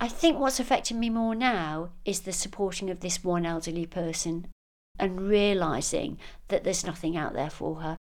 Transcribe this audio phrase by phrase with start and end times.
[0.00, 4.48] I think what's affecting me more now is the supporting of this one elderly person
[4.98, 6.18] and realizing
[6.48, 7.96] that there's nothing out there for her.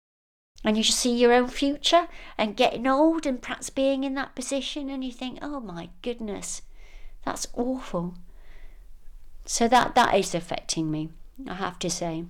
[0.64, 2.08] And you just see your own future
[2.38, 6.62] and getting old and perhaps being in that position, and you think, oh my goodness,
[7.24, 8.14] that's awful.
[9.44, 11.10] So that, that is affecting me,
[11.48, 12.24] I have to say.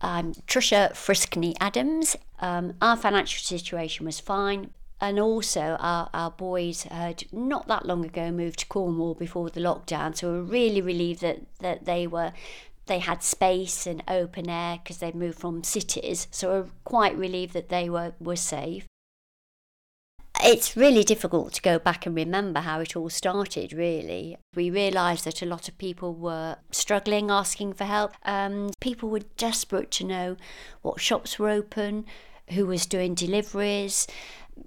[0.00, 2.16] I'm Trisha Friskney Adams.
[2.40, 4.70] Um, our financial situation was fine.
[5.00, 9.60] And also, our, our boys had not that long ago moved to Cornwall before the
[9.60, 12.32] lockdown, so we're really relieved that, that they were
[12.86, 16.28] they had space and open air because they'd moved from cities.
[16.30, 18.86] So we're quite relieved that they were, were safe.
[20.42, 24.36] It's really difficult to go back and remember how it all started, really.
[24.54, 28.12] We realised that a lot of people were struggling, asking for help.
[28.24, 30.36] Um, people were desperate to know
[30.82, 32.04] what shops were open,
[32.50, 34.06] who was doing deliveries,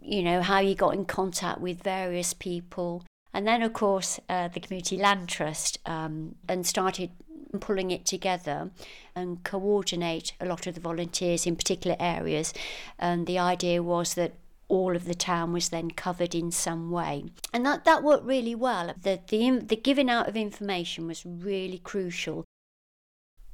[0.02, 3.04] you know, how you got in contact with various people.
[3.34, 7.12] And then, of course, uh, the Community Land Trust um, and started
[7.60, 8.72] pulling it together
[9.16, 12.54] and coordinate a lot of the volunteers in particular areas.
[12.98, 14.34] And the idea was that
[14.68, 17.26] all of the town was then covered in some way.
[17.52, 18.94] And that, that worked really well.
[19.02, 22.46] The, the, the giving out of information was really crucial.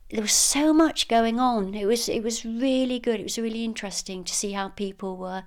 [0.10, 1.74] There was so much going on.
[1.74, 3.20] It was it was really good.
[3.20, 5.44] It was really interesting to see how people were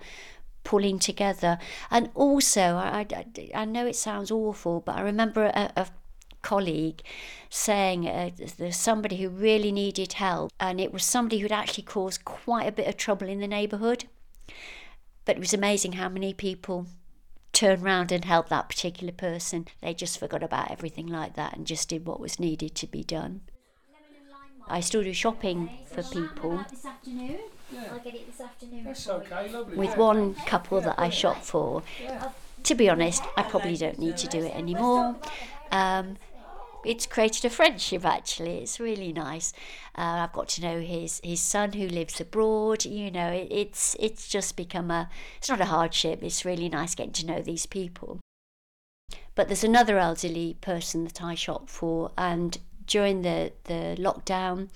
[0.68, 1.58] pulling together.
[1.90, 3.24] And also, I, I,
[3.54, 5.86] I know it sounds awful, but I remember a, a
[6.42, 7.00] colleague
[7.48, 12.26] saying uh, there's somebody who really needed help, and it was somebody who'd actually caused
[12.26, 14.04] quite a bit of trouble in the neighbourhood.
[15.24, 16.86] But it was amazing how many people
[17.54, 19.68] turned round and helped that particular person.
[19.80, 23.02] They just forgot about everything like that and just did what was needed to be
[23.02, 23.40] done.
[24.68, 26.64] I still do shopping for people.
[26.70, 27.38] This afternoon.
[27.92, 28.84] I'll get it this afternoon.
[28.84, 29.76] That's okay, lovely.
[29.76, 31.82] With one couple that I shop for,
[32.64, 35.16] to be honest, I probably don't need to do it anymore.
[35.70, 36.16] Um,
[36.84, 38.58] it's created a friendship actually.
[38.58, 39.52] It's really nice.
[39.96, 42.84] Uh, I've got to know his his son who lives abroad.
[42.84, 45.10] You know, it, it's it's just become a.
[45.38, 46.22] It's not a hardship.
[46.22, 48.20] It's really nice getting to know these people.
[49.34, 54.68] But there's another elderly person that I shop for, and during the the lockdown,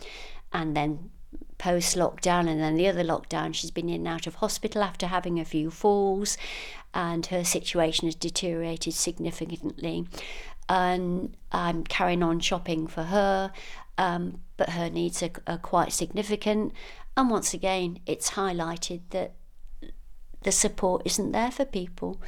[0.53, 1.11] and then
[1.59, 5.06] post lockdown, and then the other lockdown, she's been in and out of hospital after
[5.06, 6.37] having a few falls,
[6.95, 10.06] and her situation has deteriorated significantly
[10.69, 13.53] and I'm carrying on shopping for her,
[13.99, 16.72] um, but her needs are, are quite significant.
[17.17, 19.33] And once again, it's highlighted that
[20.43, 22.21] the support isn't there for people.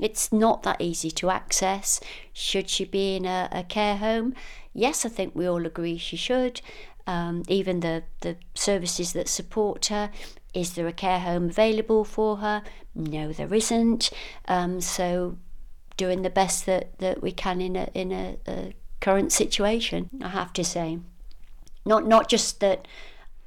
[0.00, 2.00] It's not that easy to access.
[2.32, 4.34] Should she be in a, a care home?
[4.72, 6.60] Yes, I think we all agree she should.
[7.06, 10.10] Um, even the, the services that support her.
[10.54, 12.62] Is there a care home available for her?
[12.94, 14.10] No, there isn't.
[14.46, 15.38] Um, so
[15.96, 20.08] doing the best that, that we can in a in a, a current situation.
[20.22, 20.98] I have to say,
[21.84, 22.88] not not just that.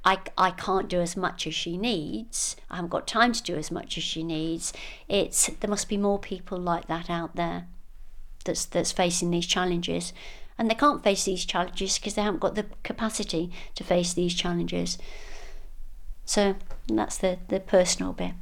[0.04, 2.56] I, I can't do as much as she needs.
[2.70, 4.74] I haven't got time to do as much as she needs.
[5.08, 7.68] It's there must be more people like that out there
[8.44, 10.14] that's that's facing these challenges.
[10.58, 14.34] And they can't face these challenges because they haven't got the capacity to face these
[14.34, 14.98] challenges.
[16.26, 16.56] So
[16.88, 18.34] that's the, the personal bit.